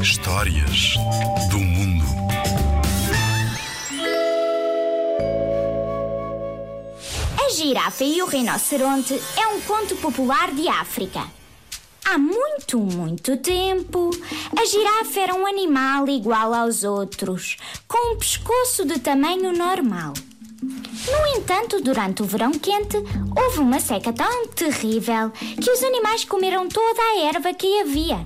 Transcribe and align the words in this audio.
Histórias 0.00 0.94
do 1.50 1.58
mundo. 1.58 2.04
A 7.44 7.50
girafa 7.50 8.04
e 8.04 8.22
o 8.22 8.26
rinoceronte 8.26 9.20
é 9.36 9.46
um 9.48 9.60
conto 9.60 9.96
popular 9.96 10.50
de 10.52 10.66
África. 10.66 11.26
Há 12.06 12.16
muito, 12.16 12.78
muito 12.78 13.36
tempo, 13.36 14.10
a 14.58 14.64
girafa 14.64 15.20
era 15.20 15.34
um 15.34 15.46
animal 15.46 16.08
igual 16.08 16.54
aos 16.54 16.84
outros, 16.84 17.58
com 17.86 18.14
um 18.14 18.18
pescoço 18.18 18.86
de 18.86 18.98
tamanho 18.98 19.52
normal. 19.52 20.14
No 20.62 21.38
entanto, 21.38 21.82
durante 21.82 22.22
o 22.22 22.24
verão 22.24 22.52
quente, 22.52 22.96
houve 23.36 23.58
uma 23.58 23.78
seca 23.78 24.12
tão 24.12 24.48
terrível 24.48 25.30
que 25.30 25.70
os 25.70 25.82
animais 25.82 26.24
comeram 26.24 26.66
toda 26.68 27.00
a 27.00 27.20
erva 27.26 27.54
que 27.54 27.80
havia, 27.80 28.22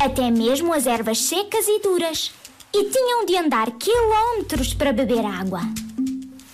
até 0.00 0.30
mesmo 0.30 0.72
as 0.72 0.86
ervas 0.86 1.18
secas 1.18 1.68
e 1.68 1.78
duras, 1.80 2.32
e 2.72 2.84
tinham 2.84 3.26
de 3.26 3.36
andar 3.36 3.70
quilómetros 3.72 4.72
para 4.72 4.92
beber 4.92 5.26
água. 5.26 5.60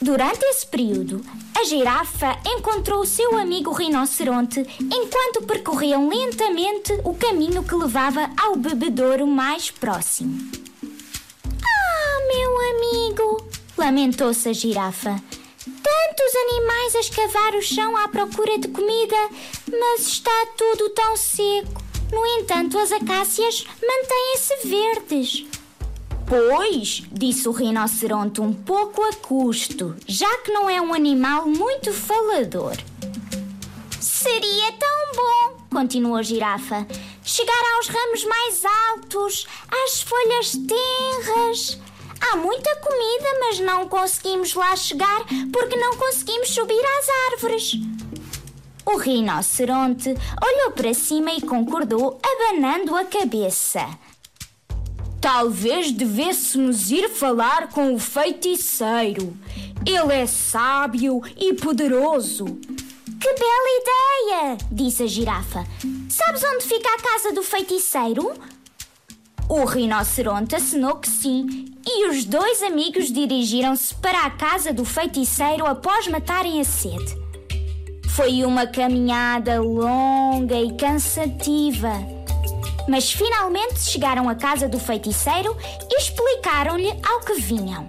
Durante 0.00 0.44
esse 0.46 0.66
período, 0.66 1.24
a 1.56 1.64
girafa 1.64 2.36
encontrou 2.44 3.04
seu 3.06 3.36
amigo 3.36 3.72
rinoceronte 3.72 4.60
enquanto 4.80 5.42
percorriam 5.46 6.08
lentamente 6.08 6.92
o 7.04 7.14
caminho 7.14 7.62
que 7.62 7.74
levava 7.74 8.28
ao 8.36 8.56
bebedouro 8.56 9.26
mais 9.26 9.70
próximo. 9.70 10.50
Ah, 11.62 12.18
meu 12.26 12.60
amigo! 12.70 13.48
lamentou-se 13.76 14.48
a 14.48 14.52
girafa. 14.52 15.22
Tantos 15.64 16.34
animais 16.48 16.96
a 16.96 17.00
escavar 17.00 17.54
o 17.54 17.62
chão 17.62 17.96
à 17.96 18.08
procura 18.08 18.58
de 18.58 18.68
comida, 18.68 19.16
mas 19.70 20.06
está 20.08 20.46
tudo 20.56 20.90
tão 20.90 21.16
seco. 21.16 21.77
No 22.10 22.24
entanto, 22.38 22.78
as 22.78 22.90
acácias 22.92 23.64
mantêm-se 23.80 24.68
verdes. 24.68 25.46
Pois, 26.26 27.02
disse 27.10 27.48
o 27.48 27.52
rinoceronte 27.52 28.40
um 28.40 28.52
pouco 28.52 29.02
a 29.02 29.14
custo, 29.14 29.96
já 30.06 30.38
que 30.38 30.52
não 30.52 30.68
é 30.68 30.80
um 30.80 30.92
animal 30.92 31.46
muito 31.46 31.92
falador. 31.92 32.76
Seria 34.00 34.72
tão 34.72 35.12
bom, 35.14 35.62
continuou 35.70 36.16
a 36.16 36.22
girafa, 36.22 36.86
chegar 37.24 37.74
aos 37.76 37.88
ramos 37.88 38.24
mais 38.24 38.62
altos, 38.90 39.46
às 39.84 40.02
folhas 40.02 40.52
tenras. 40.52 41.78
Há 42.20 42.36
muita 42.36 42.76
comida, 42.76 43.38
mas 43.40 43.60
não 43.60 43.88
conseguimos 43.88 44.54
lá 44.54 44.74
chegar 44.76 45.24
porque 45.52 45.76
não 45.76 45.96
conseguimos 45.96 46.50
subir 46.50 46.84
às 46.98 47.32
árvores. 47.32 47.72
O 48.90 48.96
rinoceronte 48.96 50.08
olhou 50.42 50.70
para 50.70 50.94
cima 50.94 51.30
e 51.32 51.42
concordou, 51.42 52.18
abanando 52.24 52.96
a 52.96 53.04
cabeça. 53.04 53.86
Talvez 55.20 55.92
devêssemos 55.92 56.90
ir 56.90 57.10
falar 57.10 57.68
com 57.68 57.94
o 57.94 57.98
feiticeiro. 57.98 59.36
Ele 59.84 60.14
é 60.14 60.26
sábio 60.26 61.20
e 61.36 61.52
poderoso. 61.52 62.46
Que 62.46 63.34
bela 63.34 63.82
ideia! 63.82 64.58
disse 64.72 65.02
a 65.02 65.06
girafa. 65.06 65.66
Sabes 66.08 66.42
onde 66.42 66.64
fica 66.64 66.88
a 66.88 67.02
casa 67.02 67.34
do 67.34 67.42
feiticeiro? 67.42 68.32
O 69.50 69.66
rinoceronte 69.66 70.56
assinou 70.56 70.96
que 70.96 71.10
sim, 71.10 71.74
e 71.86 72.08
os 72.08 72.24
dois 72.24 72.62
amigos 72.62 73.12
dirigiram-se 73.12 73.94
para 73.96 74.24
a 74.24 74.30
casa 74.30 74.72
do 74.72 74.86
feiticeiro 74.86 75.66
após 75.66 76.08
matarem 76.08 76.58
a 76.58 76.64
sede. 76.64 77.27
Foi 78.18 78.44
uma 78.44 78.66
caminhada 78.66 79.60
longa 79.60 80.60
e 80.60 80.76
cansativa, 80.76 81.92
mas 82.88 83.12
finalmente 83.12 83.78
chegaram 83.78 84.28
à 84.28 84.34
casa 84.34 84.68
do 84.68 84.76
feiticeiro 84.76 85.56
e 85.88 85.96
explicaram-lhe 85.96 86.90
ao 87.08 87.20
que 87.20 87.34
vinham. 87.34 87.88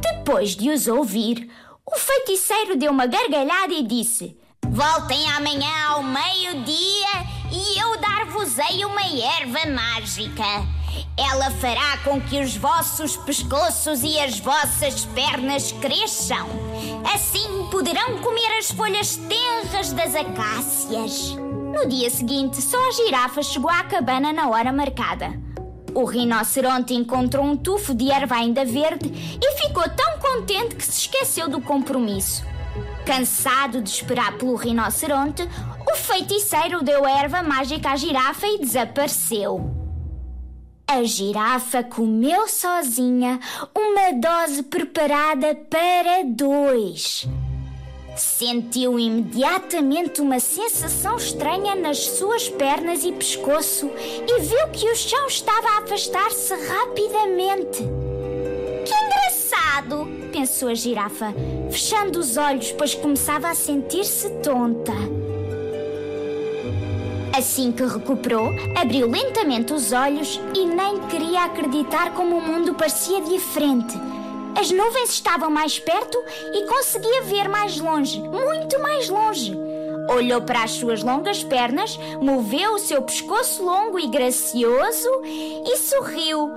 Depois 0.00 0.54
de 0.54 0.70
os 0.70 0.86
ouvir, 0.86 1.50
o 1.84 1.96
feiticeiro 1.98 2.76
deu 2.76 2.92
uma 2.92 3.06
gargalhada 3.06 3.74
e 3.74 3.82
disse: 3.82 4.38
Voltem 4.68 5.28
amanhã 5.32 5.88
ao 5.88 6.04
meio-dia 6.04 7.08
e 7.50 7.82
eu 7.82 8.00
dar-vos-ei 8.00 8.84
uma 8.84 9.02
erva 9.02 9.68
mágica. 9.68 10.44
Ela 11.16 11.50
fará 11.50 11.98
com 11.98 12.20
que 12.20 12.40
os 12.40 12.56
vossos 12.56 13.16
pescoços 13.16 14.02
e 14.02 14.18
as 14.18 14.38
vossas 14.38 15.04
pernas 15.06 15.72
cresçam. 15.72 16.48
Assim 17.14 17.66
poderão 17.70 18.18
comer 18.18 18.58
as 18.58 18.70
folhas 18.70 19.16
tenras 19.16 19.92
das 19.92 20.14
acácias. 20.14 21.36
No 21.74 21.88
dia 21.88 22.08
seguinte, 22.10 22.62
só 22.62 22.78
a 22.88 22.92
girafa 22.92 23.42
chegou 23.42 23.70
à 23.70 23.82
cabana 23.84 24.32
na 24.32 24.48
hora 24.48 24.72
marcada. 24.72 25.32
O 25.94 26.04
rinoceronte 26.04 26.94
encontrou 26.94 27.44
um 27.44 27.56
tufo 27.56 27.94
de 27.94 28.10
erva 28.10 28.36
ainda 28.36 28.64
verde 28.64 29.12
e 29.40 29.58
ficou 29.60 29.84
tão 29.88 30.18
contente 30.18 30.74
que 30.74 30.84
se 30.84 31.02
esqueceu 31.02 31.48
do 31.48 31.60
compromisso. 31.60 32.44
Cansado 33.04 33.80
de 33.82 33.90
esperar 33.90 34.36
pelo 34.38 34.56
rinoceronte, 34.56 35.48
o 35.88 35.94
feiticeiro 35.94 36.82
deu 36.82 37.06
erva 37.06 37.42
mágica 37.42 37.90
à 37.90 37.96
girafa 37.96 38.46
e 38.46 38.58
desapareceu. 38.58 39.73
A 40.86 41.02
girafa 41.02 41.82
comeu 41.82 42.46
sozinha 42.46 43.40
uma 43.74 44.12
dose 44.12 44.62
preparada 44.64 45.54
para 45.54 46.22
dois. 46.24 47.26
Sentiu 48.16 48.98
imediatamente 48.98 50.20
uma 50.20 50.38
sensação 50.38 51.16
estranha 51.16 51.74
nas 51.74 51.98
suas 51.98 52.48
pernas 52.50 53.02
e 53.02 53.12
pescoço 53.12 53.90
e 53.96 54.40
viu 54.40 54.68
que 54.72 54.88
o 54.88 54.94
chão 54.94 55.26
estava 55.26 55.68
a 55.68 55.78
afastar-se 55.78 56.54
rapidamente. 56.54 57.82
Que 58.84 58.94
engraçado! 58.94 60.06
pensou 60.30 60.68
a 60.68 60.74
girafa, 60.74 61.34
fechando 61.70 62.18
os 62.18 62.36
olhos, 62.36 62.72
pois 62.72 62.94
começava 62.94 63.48
a 63.48 63.54
sentir-se 63.54 64.28
tonta. 64.42 64.92
Assim 67.36 67.72
que 67.72 67.82
recuperou, 67.84 68.54
abriu 68.80 69.10
lentamente 69.10 69.72
os 69.72 69.90
olhos 69.90 70.40
e 70.54 70.64
nem 70.64 71.00
queria 71.08 71.46
acreditar 71.46 72.14
como 72.14 72.36
o 72.36 72.40
mundo 72.40 72.74
parecia 72.74 73.20
diferente. 73.22 73.92
As 74.56 74.70
nuvens 74.70 75.10
estavam 75.10 75.50
mais 75.50 75.76
perto 75.76 76.16
e 76.52 76.64
conseguia 76.66 77.22
ver 77.22 77.48
mais 77.48 77.76
longe, 77.76 78.20
muito 78.20 78.78
mais 78.80 79.08
longe. 79.08 79.52
Olhou 80.16 80.42
para 80.42 80.62
as 80.62 80.72
suas 80.72 81.02
longas 81.02 81.42
pernas, 81.42 81.98
moveu 82.20 82.74
o 82.74 82.78
seu 82.78 83.02
pescoço 83.02 83.64
longo 83.64 83.98
e 83.98 84.06
gracioso 84.06 85.08
e 85.24 85.76
sorriu 85.76 86.52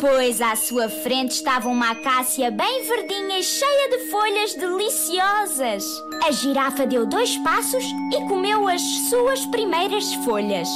pois 0.00 0.40
à 0.40 0.54
sua 0.54 0.88
frente 0.88 1.32
estava 1.32 1.68
uma 1.68 1.90
acácia 1.90 2.50
bem 2.50 2.84
verdinha 2.84 3.42
cheia 3.42 3.88
de 3.90 4.10
folhas 4.10 4.54
deliciosas. 4.54 5.84
A 6.24 6.30
girafa 6.30 6.86
deu 6.86 7.04
dois 7.04 7.36
passos 7.38 7.84
e 8.12 8.28
comeu 8.28 8.68
as 8.68 8.80
suas 9.08 9.44
primeiras 9.46 10.14
folhas. 10.24 10.68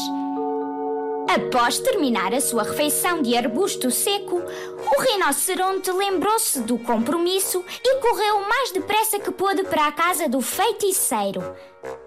Após 1.29 1.79
terminar 1.79 2.35
a 2.35 2.41
sua 2.41 2.65
refeição 2.65 3.23
de 3.23 3.37
arbusto 3.37 3.91
seco, 3.91 4.37
o 4.37 5.01
rinoceronte 5.01 5.91
lembrou-se 5.91 6.61
do 6.61 6.77
compromisso 6.79 7.65
e 7.83 8.01
correu 8.01 8.39
o 8.39 8.49
mais 8.49 8.73
depressa 8.73 9.19
que 9.19 9.31
pôde 9.31 9.63
para 9.65 9.87
a 9.87 9.93
casa 9.93 10.29
do 10.29 10.41
feiticeiro. 10.41 11.43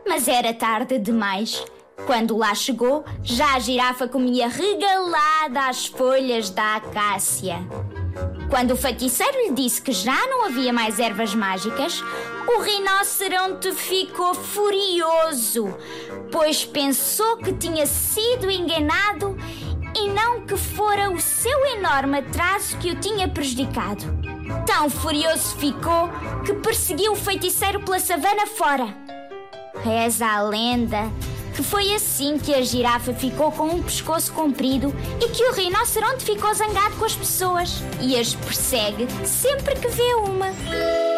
Mas 0.06 0.28
era 0.28 0.54
tarde 0.54 1.00
demais. 1.00 1.64
Quando 2.06 2.38
lá 2.38 2.54
chegou, 2.54 3.04
já 3.24 3.56
a 3.56 3.60
girafa 3.60 4.08
comia 4.08 4.48
regalada 4.48 5.68
as 5.68 5.88
folhas 5.88 6.52
da 6.52 6.76
acácia. 6.76 7.58
Quando 8.50 8.72
o 8.72 8.78
feiticeiro 8.78 9.38
lhe 9.40 9.54
disse 9.54 9.82
que 9.82 9.92
já 9.92 10.28
não 10.28 10.46
havia 10.46 10.72
mais 10.72 11.00
ervas 11.00 11.34
mágicas, 11.34 12.02
o 12.48 12.62
rinoceronte 12.62 13.72
ficou 13.74 14.36
furioso, 14.36 15.76
pois 16.32 16.64
pensou 16.64 17.38
que 17.38 17.54
tinha 17.54 17.88
sido 17.88 18.52
enganado 18.52 19.36
e 19.98 20.08
não 20.10 20.46
que 20.46 20.56
fora 20.56 21.10
o 21.10 21.20
seu 21.20 21.66
enorme 21.78 22.20
atraso 22.20 22.78
que 22.78 22.92
o 22.92 23.00
tinha 23.00 23.28
prejudicado. 23.28 24.04
Tão 24.68 24.92
furioso 24.92 25.56
ficou 25.56 26.10
que 26.46 26.54
perseguiu 26.54 27.14
o 27.14 27.16
feiticeiro 27.16 27.80
pela 27.84 28.00
savana 28.00 28.46
fora. 28.46 28.88
Reza 29.84 30.28
a 30.28 30.42
lenda 30.44 31.12
que 31.56 31.64
foi 31.64 31.94
assim 31.94 32.38
que 32.38 32.54
a 32.54 32.62
girafa 32.62 33.14
ficou 33.14 33.52
com 33.52 33.68
um 33.68 33.82
pescoço 33.82 34.32
comprido 34.34 34.94
e 35.22 35.30
que 35.30 35.44
o 35.46 35.54
rinoceronte 35.54 36.26
ficou 36.26 36.54
zangado 36.54 36.96
com 36.98 37.06
as 37.06 37.16
pessoas 37.16 37.82
e 38.02 38.20
as 38.20 38.34
persegue 38.34 39.08
sempre 39.26 39.76
que 39.76 39.88
vê 39.88 40.14
uma. 40.16 41.15